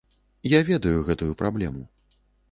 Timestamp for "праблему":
1.41-1.83